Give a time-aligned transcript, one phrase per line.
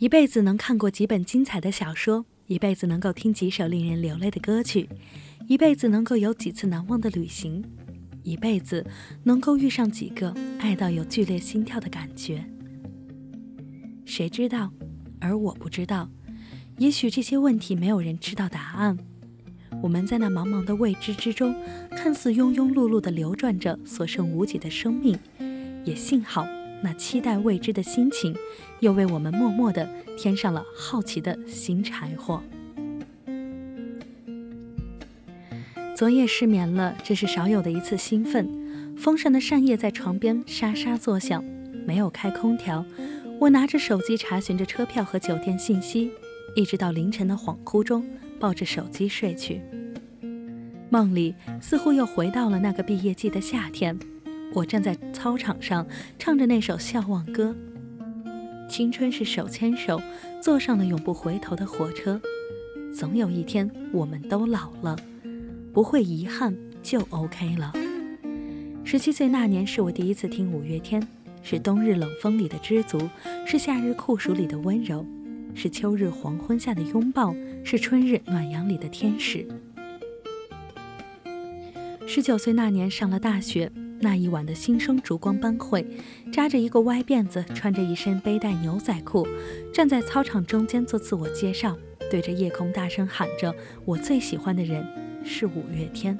[0.00, 4.88] 一辈子能看过几本精彩的小说，一辈子能够听几首令人流泪的歌曲，
[5.46, 7.62] 一辈子能够有几次难忘的旅行，
[8.22, 8.82] 一辈子
[9.24, 12.42] 能够遇上几个爱到有剧烈心跳的感觉。
[14.06, 14.72] 谁知道？
[15.20, 16.08] 而我不知道。
[16.78, 18.96] 也许这些问题没有人知道答案。
[19.82, 21.54] 我们在那茫茫的未知之中，
[21.90, 25.18] 看似庸庸碌碌地流转着所剩无几的生命，
[25.84, 26.46] 也幸好。
[26.82, 28.34] 那期待未知的心情，
[28.80, 32.42] 又为我们默默地添上了好奇的新柴火。
[35.94, 38.48] 昨夜失眠了，这是少有的一次兴奋。
[38.96, 41.44] 风扇的扇叶在床边沙沙作响，
[41.86, 42.84] 没有开空调。
[43.38, 46.10] 我拿着手机查询着车票和酒店信息，
[46.54, 48.06] 一直到凌晨的恍惚中，
[48.38, 49.60] 抱着手机睡去。
[50.90, 53.98] 梦里似乎又回到了那个毕业季的夏天。
[54.52, 55.86] 我站在操场上，
[56.18, 57.54] 唱着那首笑忘歌。
[58.68, 60.00] 青春是手牵手，
[60.40, 62.20] 坐上了永不回头的火车。
[62.94, 64.96] 总有一天，我们都老了，
[65.72, 67.72] 不会遗憾就 OK 了。
[68.84, 71.06] 十七岁那年，是我第一次听五月天，
[71.42, 72.98] 是冬日冷风里的知足，
[73.46, 75.06] 是夏日酷暑里的温柔，
[75.54, 77.32] 是秋日黄昏下的拥抱，
[77.64, 79.46] 是春日暖阳里的天使。
[82.06, 83.70] 十九岁那年，上了大学。
[84.02, 85.86] 那一晚的新生烛光班会，
[86.32, 89.28] 扎着一个歪辫子，穿着一身背带牛仔裤，
[89.74, 91.76] 站在操场中间做自我介绍，
[92.10, 94.82] 对着夜空大声喊着：“我最喜欢的人
[95.22, 96.18] 是五月天。”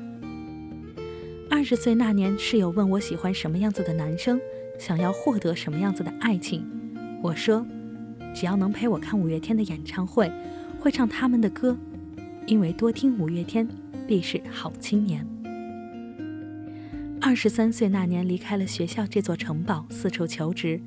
[1.51, 4.39] 二十岁那年，室友问我喜欢什么样子的男生，
[4.79, 6.65] 想要获得什么样子的爱情。
[7.23, 7.67] 我说
[8.37, 10.31] ：“只要能陪我看五月天的演唱会，
[10.79, 11.75] 会唱他们的歌，
[12.47, 13.67] 因为多听五月天，
[14.07, 15.27] 必是好青年。”
[17.31, 20.81] 二十三岁那年，离开了学校这座城堡，四处求职。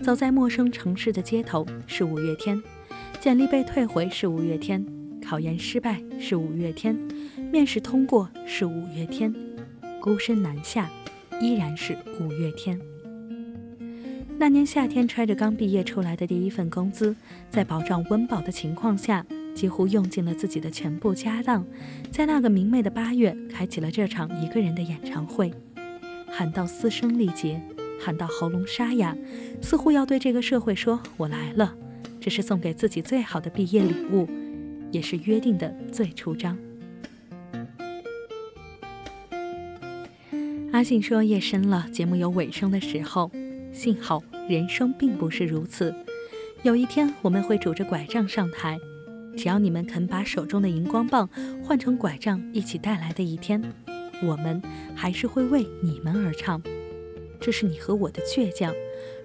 [0.00, 2.58] 走在陌生城市的街头，是五月天；
[3.20, 4.82] 简历被退回，是五月天；
[5.22, 6.96] 考研失败，是五月天；
[7.52, 9.30] 面试通过，是五月天；
[10.00, 10.90] 孤身南下，
[11.42, 12.80] 依然是五月天。
[14.38, 17.14] 那年夏天，揣着刚毕业出来的第一份工资，
[17.50, 21.66] 在保障温饱的情况下，几乎用尽了自己的全部家当，
[22.10, 25.52] 在那个明媚的八月，开启了这场一个人的演唱会。
[26.34, 27.60] 喊到嘶声力竭，
[28.00, 29.14] 喊到喉咙沙哑，
[29.60, 31.76] 似乎要对这个社会说：“我来了。”
[32.18, 34.26] 这是送给自己最好的毕业礼物，
[34.90, 36.56] 也是约定的最初章。
[40.72, 43.30] 阿信说：“夜深了，节目有尾声的时候。
[43.72, 45.94] 幸好人生并不是如此，
[46.62, 48.78] 有一天我们会拄着拐杖上台。
[49.36, 51.28] 只要你们肯把手中的荧光棒
[51.62, 53.62] 换成拐杖，一起带来的一天。”
[54.22, 54.62] 我们
[54.94, 56.62] 还是会为你们而唱，
[57.40, 58.72] 这是你和我的倔强，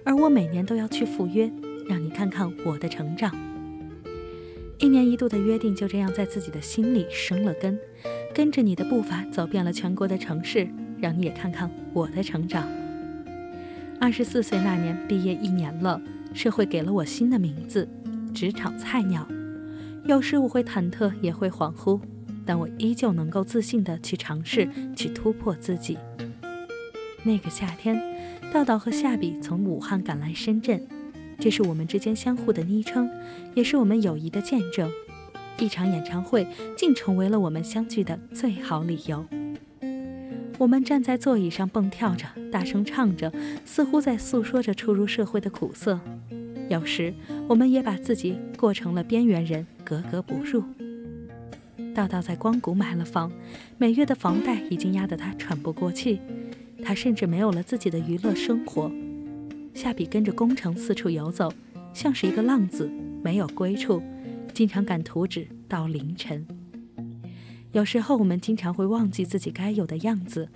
[0.04, 1.50] 而我每年都要去赴约，
[1.88, 3.34] 让你看看我的成长。
[4.78, 7.78] 一年一度的约定就这样在自己的心里生了根，
[8.34, 10.68] 跟着你的步伐走遍了全国的城市，
[11.00, 12.68] 让你也看看我的成长。
[14.00, 16.00] 二十四岁那年毕业一年了，
[16.32, 17.88] 社会给了我新的名字——
[18.32, 19.26] 职场菜鸟。
[20.04, 22.00] 有时我会忐忑，也会恍惚。
[22.48, 24.66] 但我依旧能够自信地去尝试，
[24.96, 25.98] 去突破自己。
[27.22, 28.00] 那个夏天，
[28.50, 30.80] 道道和夏比从武汉赶来深圳，
[31.38, 33.06] 这是我们之间相互的昵称，
[33.52, 34.90] 也是我们友谊的见证。
[35.58, 39.26] 一场演唱会竟成为了我们相聚的最好理由。
[40.56, 43.30] 我们站在座椅上蹦跳着，大声唱着，
[43.66, 46.00] 似乎在诉说着初入社会的苦涩。
[46.70, 47.12] 有时，
[47.46, 50.64] 我们也把自己过成了边缘人，格格不入。
[51.98, 53.28] 道道在光谷买了房，
[53.76, 56.20] 每月的房贷已经压得他喘不过气，
[56.80, 58.88] 他甚至没有了自己的娱乐生活。
[59.74, 61.52] 夏比跟着工程四处游走，
[61.92, 62.88] 像是一个浪子，
[63.20, 64.00] 没有归处，
[64.54, 66.46] 经常赶图纸到凌晨。
[67.72, 70.48] 有时候我们经常会忘记自己该有的样子，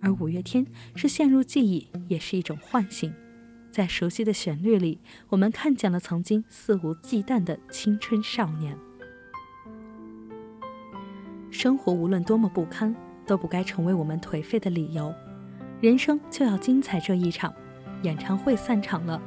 [0.00, 3.10] 而五月天是陷入记忆，也是一种唤醒。
[3.70, 4.98] 在熟悉的旋律里，
[5.30, 8.76] 我们看见了曾经肆无忌惮的青春少年。
[11.52, 12.96] 生活无论多么不堪，
[13.26, 15.14] 都不该成为我们颓废的理由。
[15.82, 17.52] 人生就要精彩这一场。
[18.02, 19.20] 演唱会散场了，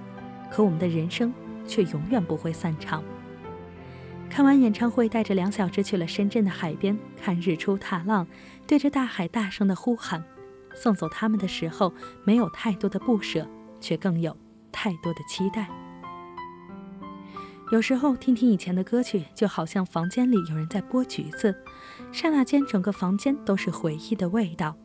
[0.51, 1.31] 可我们的人生
[1.67, 3.03] 却永远不会散场。
[4.27, 8.27] 看完演唱会，带着梁小芝去了深圳的海边看日出踏浪，
[8.65, 10.21] 对着大海大声的呼喊。
[10.73, 11.93] 送走他们的时候，
[12.25, 13.47] 没有太多的不舍，
[13.79, 14.35] 却更有
[14.71, 15.69] 太多的期待。
[17.71, 21.55] 有时候听听以前的歌曲，就好像房间里有人在剥橘子，
[22.11, 24.75] 刹那间整个房间都是回忆的味道，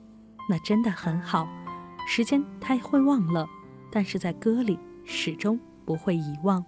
[0.49, 1.47] 那真的很好。
[2.09, 3.47] 时间它会忘了，
[3.93, 6.65] 但是在歌里始终不会遗忘。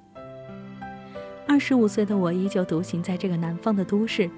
[1.49, 4.31] 二十五岁的我依旧独行在这个南方的都市，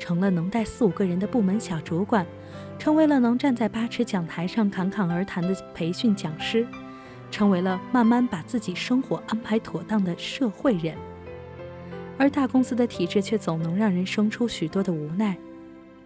[0.00, 2.26] 成了能带四五个人的部门小主管，
[2.76, 6.66] 成为了能站在八尺讲台上侃侃而谈的培训讲师，
[7.30, 10.98] 成为了慢慢把自己生活安排妥当的社会人。
[12.20, 15.34] 而大公司的体制却总能让人生出许多的无奈。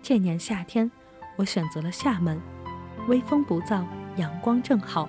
[0.01, 0.89] 这年夏天，
[1.35, 2.41] 我选择了厦门，
[3.09, 3.85] 微风不燥，
[4.15, 5.09] 阳光正好，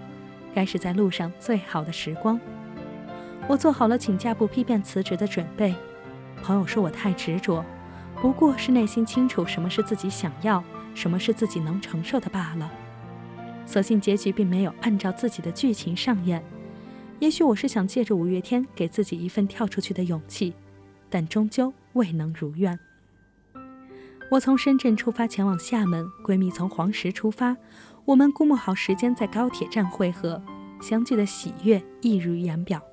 [0.56, 2.40] 该是在路上最好的时光。
[3.48, 5.76] 我做好了请假不批便辞职的准备。
[6.42, 7.64] 朋友说我太执着，
[8.20, 10.64] 不过是内心清楚什么是自己想要，
[10.96, 12.72] 什么是自己能承受的罢了。
[13.68, 16.44] 所幸结局并没有按照自己的剧情上演。
[17.20, 20.52] 也许我是想借着五月天给自己一份跳出去的勇气，
[21.16, 22.78] 但终究未能如愿。
[24.30, 27.56] 我从深圳出发前往厦门，闺蜜从黄石出发，
[28.04, 30.44] 我们估摸好时间在高铁站汇合，
[30.82, 32.84] 相聚的喜悦溢于言表。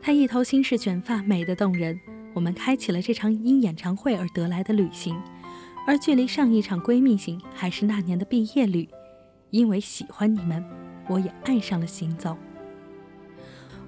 [0.00, 2.00] 她一头新式卷发，美得动人。
[2.32, 5.20] 我们开启了这场因演唱会而得来的旅行，
[5.86, 8.88] 而距离上一场闺蜜行还是那年的毕业旅。
[9.50, 10.64] 因为喜欢你们，
[11.10, 12.38] 我也爱上了行走。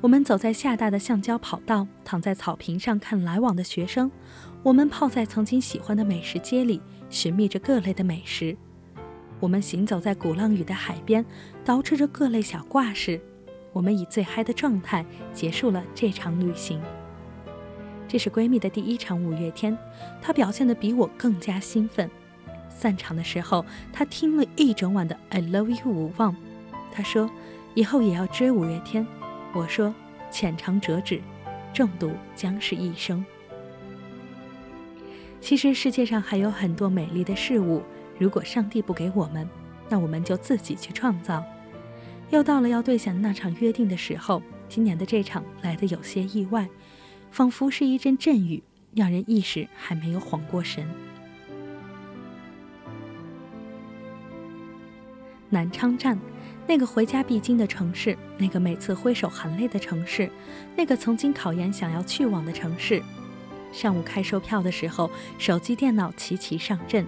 [0.02, 4.10] 我们走在厦大的橡胶跑道，躺在草坪上看来往的学生。
[4.62, 6.80] 我们泡在曾经喜欢的美食街里，
[7.10, 8.56] 寻觅着各类的美食。
[9.40, 11.22] 我们行走在鼓浪屿的海边，
[11.66, 13.20] 捯饬着各类小挂饰。
[13.74, 15.04] 我们以最嗨的状态
[15.34, 16.80] 结束了这场旅行。
[18.08, 19.76] 这是闺蜜的第一场五月天，
[20.22, 22.10] 她表现得比我更加兴奋。
[22.70, 26.34] 散场的时候，她听了一整晚的《I Love You》无望。
[26.90, 27.30] 她说
[27.74, 29.06] ：“以后也要追五月天。”
[29.52, 29.94] 我说
[30.30, 31.20] ：“浅尝辄止，
[31.72, 33.24] 中毒将是一生。”
[35.40, 37.82] 其实世界上还有很多美丽的事物，
[38.18, 39.48] 如果上帝不给我们，
[39.88, 41.44] 那我们就自己去创造。
[42.30, 46.68] 又到了要兑现那场约定的时候，今年的这场来得有些意外，
[47.32, 48.62] 仿佛是一阵阵雨，
[48.94, 50.86] 让人一时还没有缓过神。
[55.48, 56.16] 南昌站，
[56.70, 60.30] 那个回家必经的城市，那个每次挥手含泪的城市，
[60.76, 63.02] 那个曾经考研想要去往的城市。
[63.72, 67.04] 上午开售票的时候，手机、电脑齐齐上阵，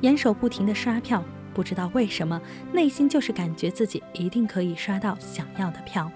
[0.00, 1.22] 眼手不停地刷票。
[1.54, 6.10] 不知道为什么，内心就是感觉自己一定可以刷到想要的票。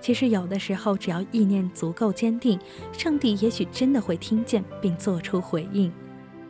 [0.00, 2.58] 其实有的时候，只要意念足够坚定，
[2.92, 5.92] 上帝也许真的会听见并做出回应。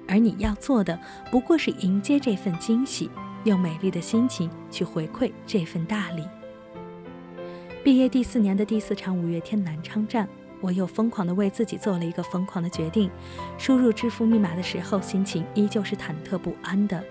[0.09, 0.99] 而你要做的，
[1.31, 3.11] 不过是迎接这份惊喜，
[3.45, 6.25] 用美丽的心情去回馈这份大礼。
[7.83, 10.29] 毕业第四年的第四场五月天南昌站，
[10.61, 13.11] 我又疯狂地为自己做了一个疯狂的决定。
[13.57, 17.03] 输入支付密码的时候，心情依旧是忐忑不安的。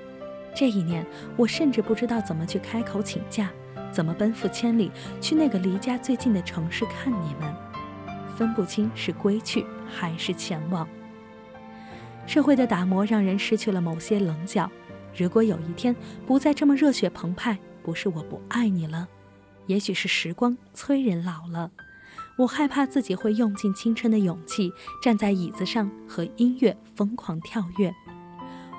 [0.55, 1.05] 这一年，
[1.35, 3.49] 我甚至不知道怎么去开口请假，
[3.91, 7.55] 怎么奔赴千里去那个离家最近的城市看你们，
[8.37, 10.87] 分不清是归去还是前往。
[12.27, 14.69] 社会的打磨让人失去了某些棱角。
[15.15, 15.95] 如果有一天
[16.25, 19.07] 不再这么热血澎湃，不是我不爱你了，
[19.67, 21.71] 也许是时光催人老了。
[22.37, 24.71] 我害怕自己会用尽青春的勇气，
[25.01, 27.93] 站在椅子上和音乐疯狂跳跃。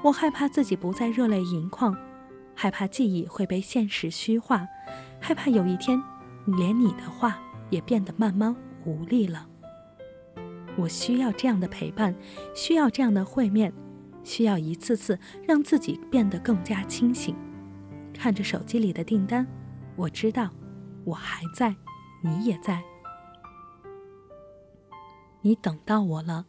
[0.03, 1.95] 我害怕自己不再热泪盈眶，
[2.55, 4.67] 害怕记忆会被现实虚化，
[5.21, 6.03] 害怕有一天，
[6.47, 7.39] 连你的话
[7.69, 8.57] 也变得慢慢
[8.87, 9.47] 无力了。
[10.77, 12.15] 我需要这样的陪伴，
[12.55, 13.71] 需要这样的会面，
[14.25, 17.37] 需要一次次让自己变得更加清醒。
[18.13, 19.47] 看着手机里的订单，
[19.97, 20.51] 我知道，
[21.05, 21.75] 我还在，
[22.23, 22.83] 你也在。
[25.43, 26.45] 你等到我了，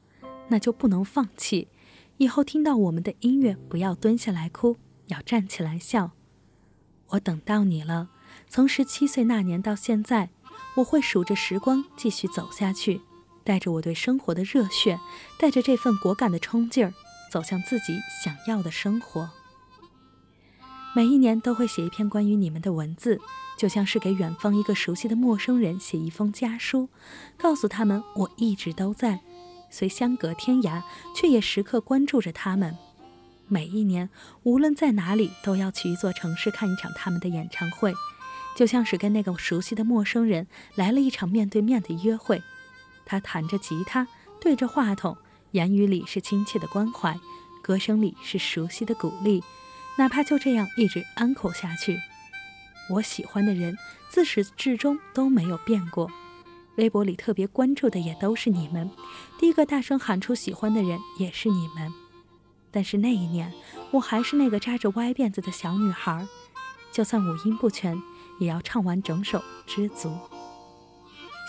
[0.49, 1.69] 那就不能放弃。
[2.17, 6.11] 以后听到我们的音乐，不要蹲下来哭，要站起来笑。
[7.07, 8.09] 我等到你了，
[8.47, 10.29] 从十七岁那年到现在，
[10.75, 13.01] 我会数着时光继续走下去，
[13.43, 14.99] 带着我对生活的热血，
[15.39, 16.93] 带着这份果敢的冲劲儿，
[17.31, 19.29] 走向自己想要的生活。
[20.93, 23.21] 每一年都会写一篇关于你们的文字，
[23.57, 26.89] 就像是给远方一个熟悉的陌生人写一封家书，
[27.38, 29.21] 告诉他们我一直都在。
[29.69, 30.83] 虽相隔天涯，
[31.15, 32.77] 却也时刻关注着他们。
[33.47, 34.09] 每一年，
[34.43, 37.93] 无论在哪里，都要去一座城市看一场他们的演唱会，
[38.57, 42.41] 就像是跟那个熟悉的陌生人来了一场面对面的约会。
[43.05, 44.09] 他弹着吉他，
[44.41, 45.17] 对着话筒，
[45.51, 47.20] 言语里是亲切的关怀，
[47.62, 49.43] 歌声里是熟悉的鼓励。
[49.98, 52.00] 哪怕就这样一直安口下去，
[52.89, 53.77] 我喜欢的人
[54.10, 56.10] 自始至终都没有变过。
[56.77, 58.89] 微博里特别关注的也都是你们，
[59.38, 61.91] 第一个大声喊出喜欢的人也是你们。
[62.72, 63.53] 但是那一年，
[63.91, 66.25] 我还是那个扎着歪辫子的小女孩，
[66.93, 68.01] 就算五音不全，
[68.39, 70.10] 也要唱完整首《知足》。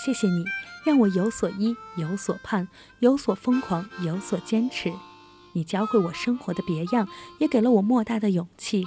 [0.04, 0.44] 谢谢你，
[0.84, 4.92] 让我有所依，有所盼，有所疯狂，有所坚持。
[5.54, 7.06] 你教会我生活的别样，
[7.38, 8.86] 也给了我莫大的勇气。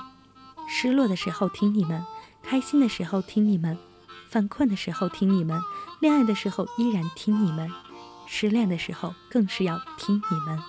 [0.67, 2.03] 失落的时候听你们，
[2.41, 3.77] 开心的时候听你们，
[4.29, 5.61] 犯困的时候听你们，
[5.99, 7.71] 恋爱的时候依然听你们，
[8.25, 10.59] 失恋的时候更是要听你们。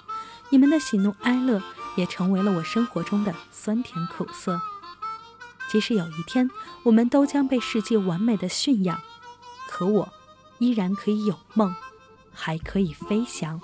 [0.51, 1.61] 你们的喜怒哀乐
[1.97, 4.61] 也成为了我生活中的酸甜苦涩。
[5.69, 6.49] 即使有一天
[6.85, 9.01] 我们都将被世界完美的驯养，
[9.69, 10.09] 可我
[10.59, 11.75] 依然可以有梦，
[12.33, 13.61] 还可以飞翔。